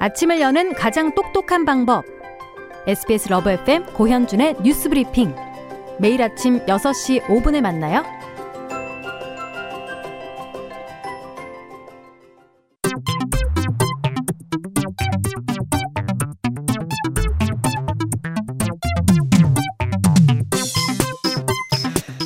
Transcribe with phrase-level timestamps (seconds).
[0.00, 2.04] 아침을 여는 가장 똑똑한 방법.
[2.86, 5.34] SBS 러브 FM 고현준의 뉴스 브리핑.
[5.98, 8.04] 매일 아침 6시 5분에 만나요.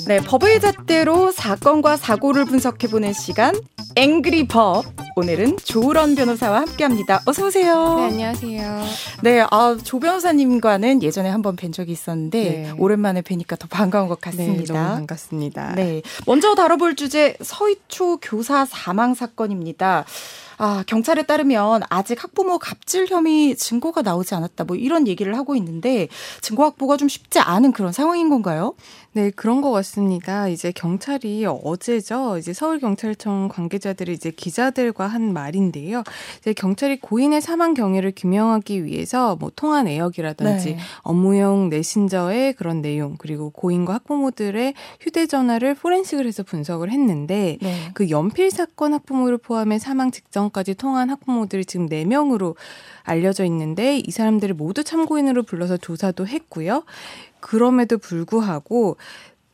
[0.06, 3.54] 네, 법의 잣대로 사건과 사고를 분석해보는 시간,
[3.96, 4.84] 앵그리 법.
[5.14, 7.22] 오늘은 조우런 변호사와 함께합니다.
[7.26, 7.96] 어서 오세요.
[7.96, 8.82] 네, 안녕하세요.
[9.22, 12.72] 네, 아, 조 변호사님과는 예전에 한번 뵌 적이 있었는데 네.
[12.78, 14.72] 오랜만에 뵈니까 더 반가운 것 같습니다.
[14.72, 15.74] 네, 너무 반갑습니다.
[15.74, 20.04] 네, 먼저 다뤄볼 주제 서희초 교사 사망 사건입니다.
[20.58, 24.64] 아, 경찰에 따르면 아직 학부모 갑질 혐의 증거가 나오지 않았다.
[24.64, 26.08] 뭐 이런 얘기를 하고 있는데
[26.40, 28.74] 증거 확보가 좀 쉽지 않은 그런 상황인 건가요?
[29.14, 30.48] 네, 그런 것 같습니다.
[30.48, 32.38] 이제 경찰이 어제죠.
[32.38, 36.02] 이제 서울경찰청 관계자들이 이제 기자들과 한 말인데요.
[36.38, 40.78] 이제 경찰이 고인의 사망 경위를 규명하기 위해서 뭐 통화 내역이라든지 네.
[41.00, 47.90] 업무용 메신저의 그런 내용 그리고 고인과 학부모들의 휴대전화를 포렌식을 해서 분석을 했는데 네.
[47.92, 52.56] 그 연필 사건 학부모를 포함해 사망 직전 까지 통한 학부모들이 지금 4명으로
[53.02, 56.84] 알려져 있는데 이 사람들을 모두 참고인으로 불러서 조사도 했고요.
[57.40, 58.96] 그럼에도 불구하고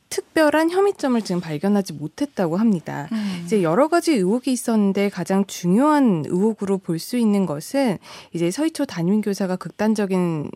[0.09, 3.07] 특별한 혐의점을 지금 발견하지 못했다고 합니다.
[3.11, 3.43] 음.
[3.45, 7.97] 이제 여러 가지 의혹이 있었는데 가장 중요한 의혹으로 볼 수 있는 것은
[8.33, 10.49] 이제 서희초 담임 교사가 극단적인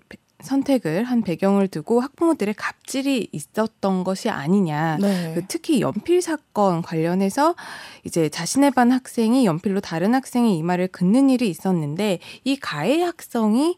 [0.43, 4.97] 선택을 한 배경을 두고 학부모들의 갑질이 있었던 것이 아니냐.
[5.01, 5.33] 네.
[5.33, 7.55] 그 특히 연필 사건 관련해서
[8.03, 13.77] 이제 자신의 반 학생이 연필로 다른 학생의 이마를 긋는 일이 있었는데 이 가해 학생이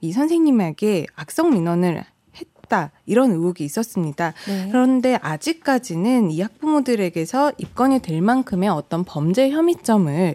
[0.00, 4.34] 이 선생님에게 악성 민원을 했다 이런 의혹이 있었습니다.
[4.46, 4.68] 네.
[4.70, 10.34] 그런데 아직까지는 이 학부모들에게서 입건이 될 만큼의 어떤 범죄 혐의점을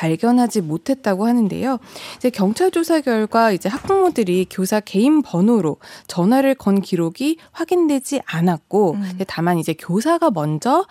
[0.00, 1.78] 발견하지 못했다고 하는데요.
[2.16, 9.18] 이제 경찰 조사 결과 이제 학부모들이 교사 개인 번호로 전화를 건 기록이 확인되지 않았고 음.
[9.26, 10.86] 다만 이제 교사가 먼저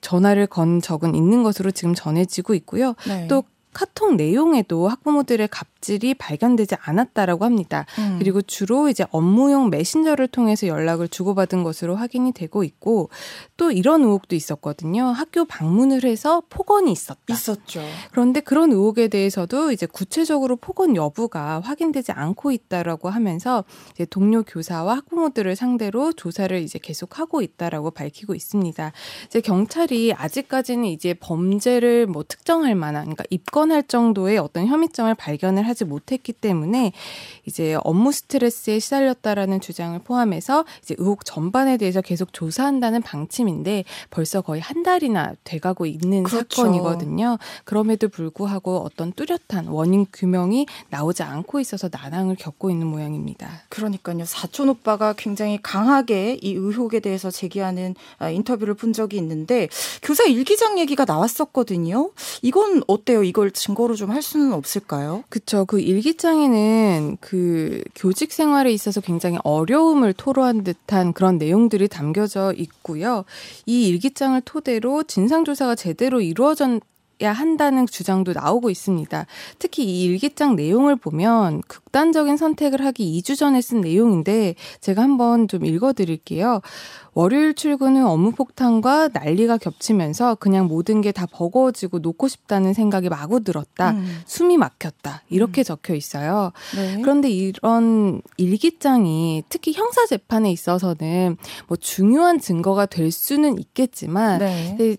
[0.00, 2.94] 전화를 건 적은 있는 것으로 지금 전해지고 있고요.
[3.06, 3.26] 네.
[3.28, 7.86] 또 카톡 내용에도 학부모들의 갑 질이 발견되지 않았다라고 합니다.
[7.98, 8.16] 음.
[8.18, 13.10] 그리고 주로 이제 업무용 메신저를 통해서 연락을 주고받은 것으로 확인이 되고 있고
[13.56, 15.04] 또 이런 의혹도 있었거든요.
[15.04, 17.20] 학교 방문을 해서 폭언이 있었다.
[17.32, 17.82] 있었죠.
[18.10, 24.96] 그런데 그런 의혹에 대해서도 이제 구체적으로 폭언 여부가 확인되지 않고 있다라고 하면서 이제 동료 교사와
[24.96, 28.92] 학부모들을 상대로 조사를 이제 계속하고 있다라고 밝히고 있습니다.
[29.26, 35.66] 이제 경찰이 아직까지는 이제 범죄를 뭐 특정할 만한 그러니까 입건 입건할 정도의 어떤 혐의점을 발견을
[35.66, 36.92] 하지 못했기 때문에
[37.44, 44.60] 이제 업무 스트레스에 시달렸다라는 주장을 포함해서 이제 의혹 전반에 대해서 계속 조사한다는 방침인데 벌써 거의
[44.60, 46.62] 한 달이나 돼가고 있는 그렇죠.
[46.62, 47.38] 사건이거든요.
[47.64, 53.62] 그럼에도 불구하고 어떤 뚜렷한 원인 규명이 나오지 않고 있어서 난항을 겪고 있는 모양입니다.
[53.68, 54.24] 그러니까요.
[54.24, 59.68] 사촌 오빠가 굉장히 강하게 이 의혹에 대해서 제기하는 아, 인터뷰를 본 적이 있는데
[60.02, 62.10] 교사 일기장 얘기가 나왔었거든요.
[62.42, 63.22] 이건 어때요?
[63.22, 65.24] 이걸 증거로 좀 할 수는 없을까요?
[65.28, 65.65] 그렇죠.
[65.66, 73.24] 그 일기장에는 그 교직 생활에 있어서 굉장히 어려움을 토로한 듯한 그런 내용들이 담겨져 있고요.
[73.66, 76.80] 이 일기장을 토대로 진상 조사가 제대로 이루어졌
[77.22, 79.26] 야 한다는 주장도 나오고 있습니다.
[79.58, 85.64] 특히 이 일기장 내용을 보면 극단적인 선택을 하기 2주 전에 쓴 내용인데 제가 한번 좀
[85.64, 86.60] 읽어 드릴게요.
[87.14, 93.08] 월요일 출근 후 업무 폭탄과 난리가 겹치면서 그냥 모든 게 다 버거워지고 놓고 싶다는 생각이
[93.08, 93.92] 마구 들었다.
[93.92, 94.20] 음.
[94.26, 95.22] 숨이 막혔다.
[95.30, 95.64] 이렇게 음.
[95.64, 96.52] 적혀 있어요.
[96.76, 97.00] 네.
[97.00, 101.38] 그런데 이런 일기장이 특히 형사 재판에 있어서는
[101.68, 104.96] 뭐 중요한 증거가 될 수는 있겠지만 네.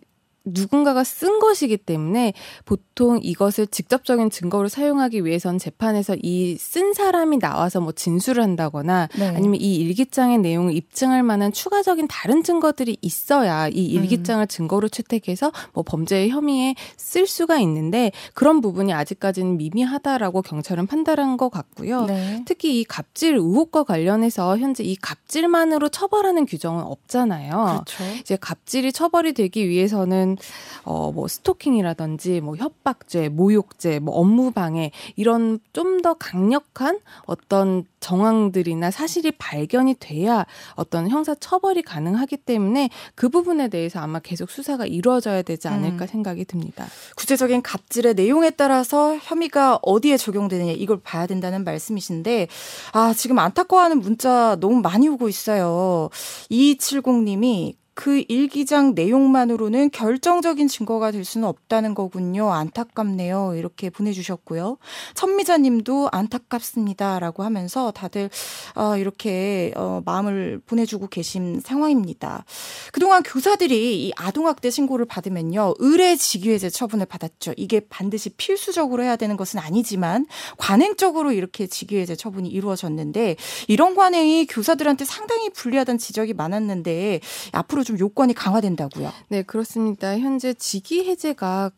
[0.53, 2.33] 누군가가 쓴 것이기 때문에
[2.65, 9.27] 보통 이것을 직접적인 증거로 사용하기 위해선 재판에서 이 쓴 사람이 나와서 뭐 진술을 한다거나 네.
[9.29, 14.47] 아니면 이 일기장의 내용을 입증할 만한 추가적인 다른 증거들이 있어야 이 일기장을 음.
[14.47, 21.49] 증거로 채택해서 뭐 범죄의 혐의에 쓸 수가 있는데 그런 부분이 아직까지는 미미하다라고 경찰은 판단한 것
[21.49, 22.05] 같고요.
[22.05, 22.43] 네.
[22.45, 27.83] 특히 이 갑질 의혹과 관련해서 현재 이 갑질만으로 처벌하는 규정은 없잖아요.
[27.85, 28.03] 그렇죠.
[28.19, 30.36] 이제 갑질이 처벌이 되기 위해서는
[30.83, 39.31] 어, 뭐 스토킹이라든지 뭐 협박죄, 모욕죄, 뭐 업무방해 이런 좀 더 강력한 어떤 정황들이나 사실이
[39.31, 40.45] 발견이 돼야
[40.75, 46.07] 어떤 형사 처벌이 가능하기 때문에 그 부분에 대해서 아마 계속 수사가 이루어져야 되지 않을까 음.
[46.07, 46.87] 생각이 듭니다.
[47.15, 52.47] 구체적인 갑질의 내용에 따라서 혐의가 어디에 적용되느냐 이걸 봐야 된다는 말씀이신데
[52.93, 56.09] 아 지금 안타까워하는 문자 너무 많이 오고 있어요.
[56.51, 62.53] 2270님이 그 일기장 내용만으로는 결정적인 증거가 될 수는 없다는 거군요.
[62.53, 63.55] 안타깝네요.
[63.55, 64.77] 이렇게 보내주셨고요.
[65.15, 68.29] 천미자님도 안타깝습니다라고 하면서 다들
[68.75, 72.45] 어, 이렇게 어, 마음을 보내주고 계신 상황입니다.
[72.91, 77.55] 그동안 교사들이 이 아동학대 신고를 받으면요 의례직위해제 처분을 받았죠.
[77.57, 80.27] 이게 반드시 필수적으로 해야 되는 것은 아니지만
[80.59, 87.21] 관행적으로 이렇게 직위해제 처분이 이루어졌는데 이런 관행이 교사들한테 상당히 불리하다는 지적이 많았는데
[87.53, 89.11] 앞으로 좀 요건이 강화된다고요.
[89.29, 90.19] 네, 그렇습니다.
[90.19, 91.71] 현재 직위 해제가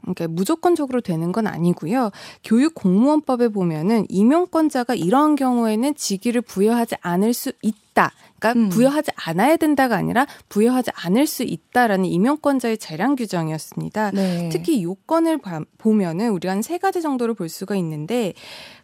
[0.00, 2.10] 그러니까 무조건적으로 되는 건 아니고요.
[2.42, 8.10] 교육 공무원법에 보면은 임용권자가 이러한 경우에는 직위를 부여하지 않을 수 있다.
[8.38, 8.68] 그러니까 음.
[8.70, 14.12] 부여하지 않아야 된다가 아니라 부여하지 않을 수 있다라는 임용권자의 재량 규정이었습니다.
[14.12, 14.48] 네.
[14.50, 15.38] 특히 요건을
[15.76, 18.32] 보면은 우리가 한 세 가지 정도를 볼 수가 있는데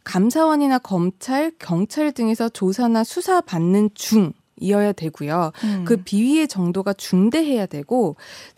[0.05, 5.53] 감사원이나 검찰, 경찰 등에서 조사나 수사 받는 중 이어야 되고요.
[5.65, 5.85] 음.
[5.85, 8.17] 그 비위의 정도가 중대해야 되고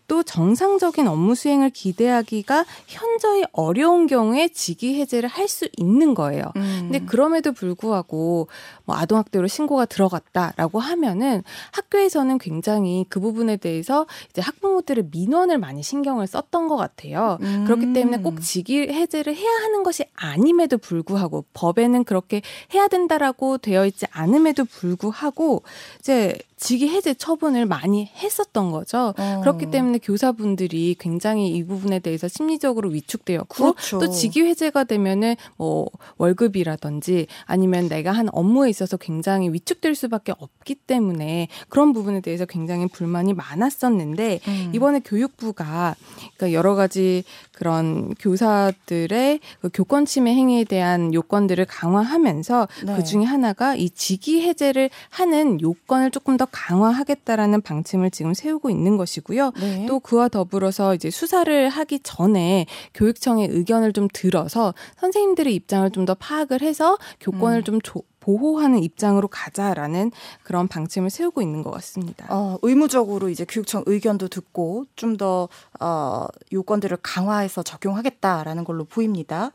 [0.09, 6.45] 또 정상적인 업무 수행을 기대하기가 현저히 어려운 경우에 직위 해제를 할 수 있는 거예요.
[6.57, 6.91] 음.
[6.91, 8.49] 근데 그럼에도 불구하고
[8.85, 16.27] 뭐 아동학대로 신고가 들어갔다라고 하면은 학교에서는 굉장히 그 부분에 대해서 이제 학부모들의 민원을 많이 신경을
[16.27, 17.39] 썼던 것 같아요.
[17.41, 17.65] 음.
[17.65, 22.43] 그렇기 때문에 꼭 직위 해제를 해야 하는 것이 아님에도 불구하고 법에는 그렇게
[22.75, 25.63] 해야 된다라고 되어 있지 않음에도 불구하고
[26.01, 29.15] 이제 직위 해제 처분을 많이 했었던 거죠.
[29.17, 29.41] 어.
[29.41, 33.99] 그렇기 때문에 교사분들이 굉장히 이 부분에 대해서 심리적으로 위축되었고 그렇죠.
[33.99, 40.75] 또 직위 해제가 되면은 뭐 월급이라든지 아니면 내가 한 업무에 있어서 굉장히 위축될 수밖에 없기
[40.75, 44.73] 때문에 그런 부분에 대해서 굉장히 불만이 많았었는데 음.
[44.75, 45.95] 이번에 교육부가
[46.37, 47.25] 그러니까 여러 가지
[47.59, 52.97] 그런 교사들의 그 교권 침해 행위에 대한 요건들을 강화하면서 네.
[52.97, 58.97] 그 중에 하나가 이 직위 해제를 하는 요건을 조금 더 강화하겠다라는 방침을 지금 세우고 있는
[58.97, 59.53] 것이고요.
[59.61, 59.87] 네.
[59.87, 66.15] 또 그와 더불어서 이제 수사를 하기 전에 교육청의 의견을 좀 들어서 선생님들의 입장을 좀 더
[66.15, 67.65] 파악을 해서 교권을 음.
[67.65, 72.27] 좀 조, 보호하는 입장으로 가자라는 그런 방침을 세우고 있는 것 같습니다.
[72.29, 75.49] 어, 의무적으로 이제 교육청 의견도 듣고 좀 더
[75.81, 79.51] 어, 요건들을 강화해서 적용하겠다라는 걸로 보입니다.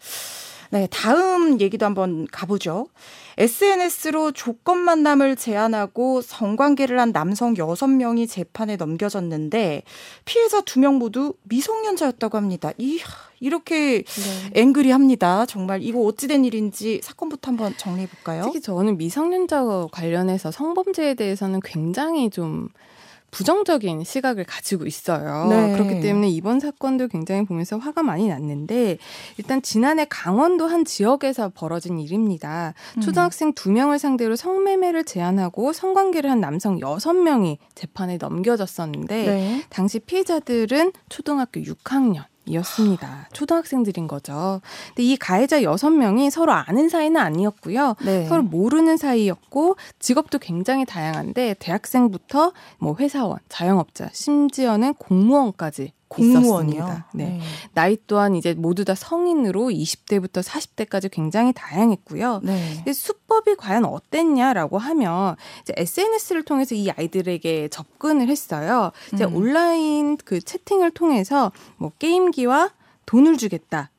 [0.71, 2.87] 네, 다음 얘기도 한번 가보죠.
[3.37, 9.83] SNS로 조건 만남을 제안하고 성관계를 한 남성 6명이 재판에 넘겨졌는데
[10.25, 12.71] 피해자 2명 모두 미성년자였다고 합니다.
[12.79, 12.99] 이
[13.43, 14.61] 이렇게 네.
[14.61, 15.45] 앵그리 합니다.
[15.45, 18.43] 정말 이거 어찌된 일인지 사건부터 한번 정리해 볼까요?
[18.45, 22.69] 특히 저는 미성년자 관련해서 성범죄에 대해서는 굉장히 좀
[23.31, 25.47] 부정적인 시각을 가지고 있어요.
[25.49, 25.73] 네.
[25.73, 28.99] 그렇기 때문에 이번 사건도 굉장히 보면서 화가 많이 났는데
[29.37, 32.75] 일단 지난해 강원도 한 지역에서 벌어진 일입니다.
[32.95, 33.01] 음.
[33.01, 39.63] 초등학생 두 명을 상대로 성매매를 제한하고 성관계를 한 남성 여섯 명이 재판에 넘겨졌었는데 네.
[39.69, 43.29] 당시 피해자들은 초등학교 6학년 이었습니다.
[43.33, 44.61] 초등학생들인 거죠.
[44.89, 47.95] 근데 이 가해자 여섯 명이 서로 아는 사이는 아니었고요.
[48.03, 48.25] 네.
[48.25, 57.03] 서로 모르는 사이였고 직업도 굉장히 다양한데 대학생부터 뭐 회사원, 자영업자, 심지어는 공무원까지 공무원이요.
[57.13, 57.25] 네.
[57.25, 57.39] 네.
[57.73, 62.41] 나이 또한 이제 모두 다 성인으로 20대부터 40대까지 굉장히 다양했고요.
[62.43, 62.93] 네.
[62.93, 68.91] 수법이 과연 어땠냐라고 하면 이제 SNS를 통해서 이 아이들에게 접근을 했어요.
[69.13, 69.35] 이제 음.
[69.35, 72.71] 온라인 그 채팅을 통해서 뭐 게임기와
[73.05, 73.89] 돈을 주겠다.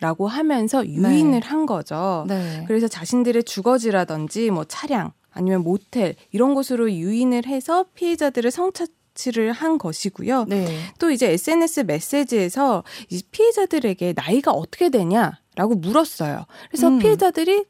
[0.00, 1.40] 라고 하면서 유인을 네.
[1.42, 2.24] 한 거죠.
[2.28, 2.64] 네.
[2.68, 8.88] 그래서 자신들의 주거지라든지 뭐 차량 아니면 모텔 이런 곳으로 유인을 해서 피해자들을 성착
[9.18, 10.44] 조치를 한 것이고요.
[10.48, 10.78] 네.
[10.98, 16.46] 또 이제 SNS 메시지에서 이 피해자들에게 나이가 어떻게 되냐라고 물었어요.
[16.70, 16.98] 그래서 음.
[16.98, 17.64] 피해자들이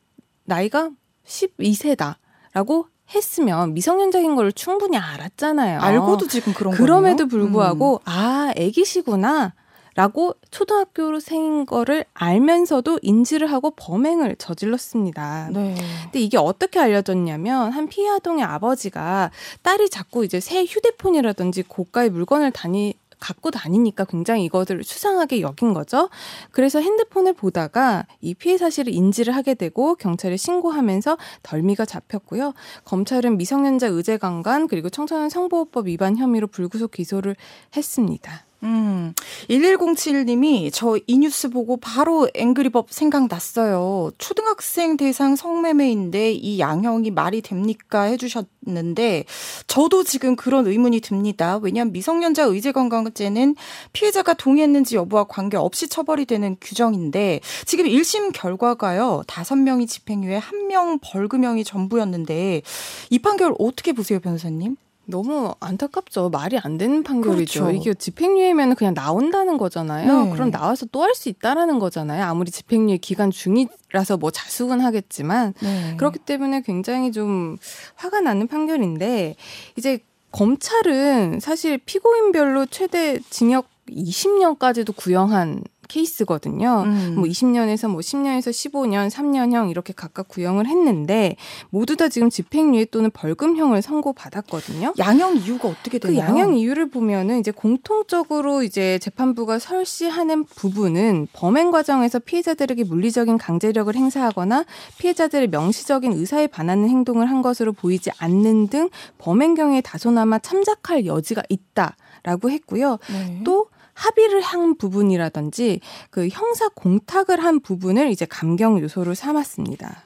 [0.45, 0.91] 나이가
[1.27, 5.81] 12세다라고 했으면 미성년자인 걸 충분히 알았잖아요.
[5.81, 6.83] 알고도 지금 그런 거예요.
[6.83, 8.01] 그럼에도 불구하고 음.
[8.05, 9.55] 아, 애기시구나.
[9.99, 15.51] 라고 초등학교생인 거를 알면서도 인지를 하고 범행을 저질렀습니다.
[15.53, 15.75] 네.
[16.05, 22.53] 근데 이게 어떻게 알려졌냐면 한 피해 아동의 아버지가 딸이 자꾸 이제 새 휴대폰이라든지 고가의 물건을
[22.53, 26.11] 다니 갖고 다니니까 굉장히 이것을 수상하게 여긴 거죠.
[26.53, 32.55] 그래서 핸드폰을 보다가 이 피해 사실을 인지를 하게 되고 경찰에 신고하면서 덜미가 잡혔고요.
[32.85, 37.35] 검찰은 미성년자 의제강간 그리고 청소년 성보호법 위반 혐의로 불구속 기소를
[37.77, 38.45] 했습니다.
[38.65, 39.15] 음,
[39.49, 44.11] 1107님이 저 이 뉴스 보고 바로 앵그리법 생각났어요.
[44.19, 48.03] 초등학생 대상 성매매인데 이 양형이 말이 됩니까?
[48.03, 49.25] 해주셨는데
[49.69, 51.59] 저도 지금 그런 의문이 듭니다.
[51.63, 53.55] 왜냐하면 미성년자 의제건강제는
[53.93, 59.23] 피해자가 동의했는지 여부와 관계없이 처벌이 되는 규정인데 지금 1심 결과가요.
[59.27, 62.63] 5명이 집행유예, 1명 벌금형이 전부였는데
[63.11, 64.77] 이 판결 어떻게 보세요, 변호사님?
[65.11, 66.29] 너무 안타깝죠.
[66.29, 67.65] 말이 안 되는 판결이죠.
[67.65, 67.77] 그렇죠.
[67.77, 70.25] 이게 집행유예면 그냥 나온다는 거잖아요.
[70.25, 70.31] 네.
[70.33, 72.25] 그럼 나와서 또 할 수 있다라는 거잖아요.
[72.25, 75.95] 아무리 집행유예 기간 중이라서 뭐 자숙은 하겠지만 네.
[75.97, 77.57] 그렇기 때문에 굉장히 좀
[77.97, 79.37] 화가 나는 판결인데
[79.77, 80.01] 이제
[80.33, 86.85] 검찰은 사실 피고인별로 최대 징역 20년까지도 구형한 케이스거든요.
[86.87, 87.15] 음.
[87.17, 91.37] 뭐 20년에서 뭐 10년에서 15년, 3년형 이렇게 각각 구형을 했는데
[91.71, 94.95] 모두 다 지금 집행유예 또는 벌금형을 선고받았거든요.
[94.99, 96.29] 양형 이유가 어떻게 그 되나요?
[96.29, 104.65] 양형 이유를 보면은 이제 공통적으로 이제 재판부가 설시하는 부분은 범행 과정에서 피해자들에게 물리적인 강제력을 행사하거나
[104.99, 111.43] 피해자들의 명시적인 의사에 반하는 행동을 한 것으로 보이지 않는 등 범행 경에 다소나마 참작할 여지가
[111.49, 112.99] 있다라고 했고요.
[113.11, 113.41] 네.
[113.45, 113.69] 또
[113.99, 120.03] 합의를 한 부분이라든지 그 형사 공탁을 한 부분을 이제 감경 요소로 삼았습니다.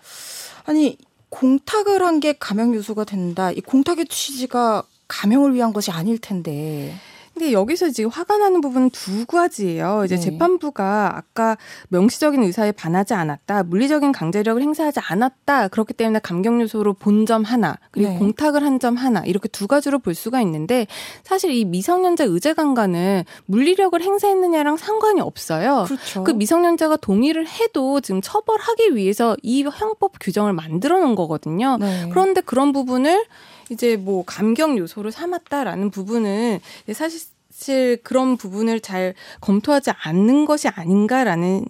[0.64, 0.96] 아니
[1.28, 3.50] 공탁을 한 게 감형 요소가 된다.
[3.52, 6.94] 이 공탁의 취지가 감형을 위한 것이 아닐 텐데.
[7.42, 10.02] 근데 여기서 지금 화가 나는 부분은 두 가지예요.
[10.04, 10.20] 이제 네.
[10.20, 11.56] 재판부가 아까
[11.88, 15.66] 명시적인 의사에 반하지 않았다, 물리적인 강제력을 행사하지 않았다.
[15.68, 18.18] 그렇기 때문에 감경 요소로 본 점 하나, 그리고 네.
[18.18, 20.86] 공탁을 한 점 하나 이렇게 두 가지로 볼 수가 있는데
[21.22, 25.84] 사실 이 미성년자 의제 강간은 물리력을 행사했느냐랑 상관이 없어요.
[25.86, 26.24] 그렇죠.
[26.24, 31.76] 그 미성년자가 동의를 해도 지금 처벌하기 위해서 이 형법 규정을 만들어 놓은 거거든요.
[31.78, 32.08] 네.
[32.10, 33.24] 그런데 그런 부분을
[33.70, 41.64] 이제 뭐 감경 요소로 삼았다라는 부분은 이제 사실 그런 부분을 잘 검토하지 않는 것이 아닌가라는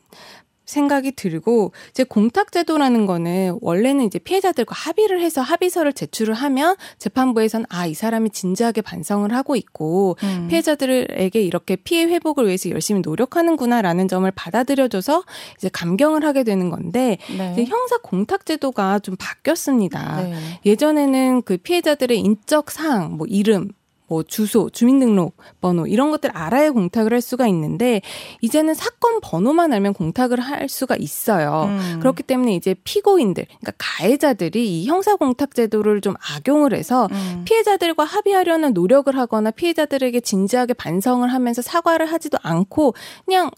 [0.65, 7.67] 생각이 들고 이제 공탁 제도라는 거는 원래는 이제 피해자들과 합의를 해서 합의서를 제출을 하면 재판부에서는
[7.69, 10.47] 아이 사람이 진지하게 반성을 하고 있고 음.
[10.49, 15.25] 피해자들에게 이렇게 피해 회복을 위해서 열심히 노력하는구나라는 점을 받아들여줘서
[15.57, 17.53] 이제 감경을 하게 되는 건데 네.
[17.53, 20.23] 이제 형사 공탁 제도가 좀 바뀌었습니다.
[20.23, 20.61] 네.
[20.65, 23.71] 예전에는 그 피해자들의 인적 사항, 뭐 이름,
[24.13, 28.03] 뭐 주소, 주민등록 번호 이런 것들 알아야 공탁을 할 수가 있는데
[28.43, 31.65] 이제는 사건 번호만 알면 공탁을 할 수가 있어요.
[31.69, 31.99] 음.
[32.01, 37.45] 그렇기 때문에 이제 피고인들, 그러니까 가해자들이 이 형사 공탁 제도를 좀 악용을 해서 음.
[37.47, 42.93] 피해자들과 합의하려는 노력을 하거나 피해자들에게 진지하게 반성을 하면서 사과를 하지도 않고
[43.25, 43.51] 그냥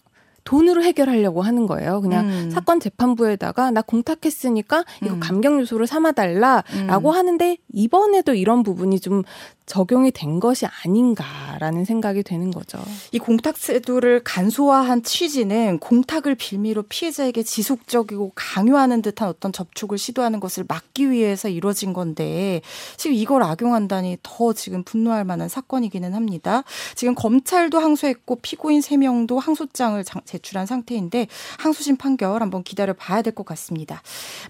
[0.45, 1.99] 돈으로 해결하려고 하는 거예요.
[2.01, 2.49] 그냥 음.
[2.51, 5.19] 사건 재판부에다가 나 공탁했으니까 이거 음.
[5.19, 7.15] 감경 요소로 삼아달라라고 음.
[7.15, 9.23] 하는데 이번에도 이런 부분이 좀
[9.65, 12.77] 적용이 된 것이 아닌가라는 생각이 되는 거죠.
[13.11, 20.65] 이 공탁 제도를 간소화한 취지는 공탁을 빌미로 피해자에게 지속적이고 강요하는 듯한 어떤 접촉을 시도하는 것을
[20.67, 22.61] 막기 위해서 이루어진 건데
[22.97, 26.63] 지금 이걸 악용한다니 더 지금 분노할 만한 사건이기는 합니다.
[26.95, 33.33] 지금 검찰도 항소했고 피고인 3명도 항소장을 장- 제출한 상태인데 항소심 판결 한번 기다려 봐야 될
[33.35, 34.01] 것 같습니다.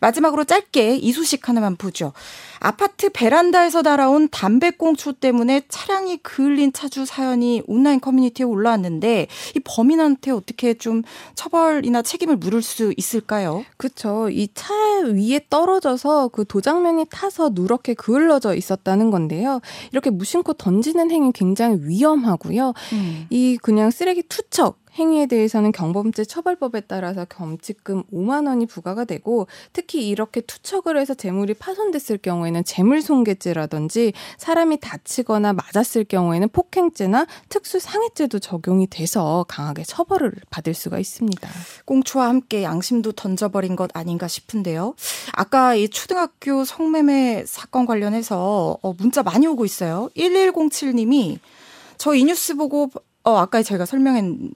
[0.02, 2.14] 마지막으로 짧게 이 소식 하나만 보죠.
[2.60, 10.74] 아파트 베란다에서 날아온 담배꽁초 때문에 차량이 그을린 차주 사연이 온라인 커뮤니티에 올라왔는데 이 범인한테 어떻게
[10.74, 11.02] 좀
[11.36, 13.64] 처벌이나 책임을 물을 수 있을까요?
[13.78, 14.30] 그렇죠.
[14.30, 14.74] 이 차
[15.06, 19.60] 위에 떨어져서 그 도장면이 타서 누렇게 그을러져 있었다는 건데요.
[19.92, 22.74] 이렇게 무심코 던지는 행위 굉장히 위험하고요.
[23.30, 30.08] 이 그냥 쓰레기 투척 행위에 대해서는 경범죄 처벌법에 따라서 범칙금 5만 원이 부과가 되고 특히
[30.08, 39.46] 이렇게 투척을 해서 재물이 파손됐을 경우에는 재물손괴죄라든지 사람이 다치거나 맞았을 경우에는 폭행죄나 특수상해죄도 적용이 돼서
[39.48, 41.48] 강하게 처벌을 받을 수가 있습니다.
[41.86, 44.96] 꽁초와 함께 양심도 던져버린 것 아닌가 싶은데요.
[45.34, 50.10] 아까 이 초등학교 성매매 사건 관련해서 어, 문자 많이 오고 있어요.
[50.18, 51.40] 1107님이
[51.98, 52.90] 저 이 뉴스 보고
[53.24, 54.52] 어, 아까 제가 설명한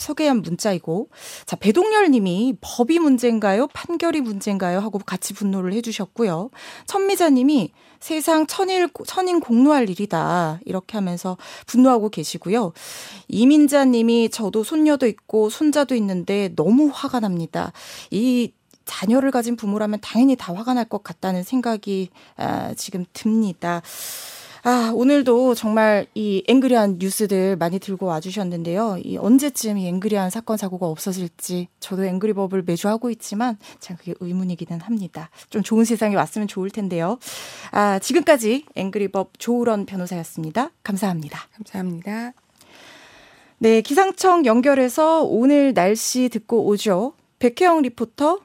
[0.00, 1.08] 소개한 문자이고
[1.46, 3.68] 자 배동열 님이 법이 문제인가요?
[3.68, 4.80] 판결이 문제인가요?
[4.80, 6.50] 하고 같이 분노를 해주셨고요.
[6.86, 10.60] 천미자 님이 세상 천일, 천인 공로할 일이다.
[10.64, 12.72] 이렇게 하면서 분노하고 계시고요.
[13.28, 17.72] 이민자 님이 저도 손녀도 있고 손자도 있는데 너무 화가 납니다.
[18.10, 18.52] 이
[18.86, 23.82] 자녀를 가진 부모라면 당연히 다 화가 날 것 같다는 생각이 아, 지금 듭니다.
[24.62, 28.98] 아, 오늘도 정말 이 앵그리한 뉴스들 많이 들고 와주셨는데요.
[29.04, 34.80] 이 언제쯤 이 앵그리한 사건 사고가 없어질지 저도 앵그리법을 매주 하고 있지만 참 그게 의문이기는
[34.80, 35.30] 합니다.
[35.48, 37.18] 좀 좋은 세상이 왔으면 좋을 텐데요.
[37.70, 40.70] 아, 지금까지 앵그리법 조우런 변호사였습니다.
[40.82, 41.40] 감사합니다.
[41.56, 42.32] 감사합니다.
[43.58, 47.14] 네, 기상청 연결해서 오늘 날씨 듣고 오죠.
[47.38, 48.40] 백혜영 리포터